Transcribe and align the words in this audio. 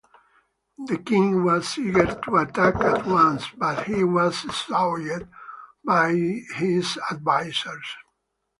The 0.87 0.97
king 0.97 1.43
was 1.45 1.77
eager 1.77 2.07
to 2.21 2.37
attack 2.37 2.73
at 2.77 3.05
once, 3.05 3.47
but 3.55 3.87
was 3.87 4.35
swayed 4.51 5.27
by 5.85 6.13
his 6.55 6.97
advisers. 7.11 7.97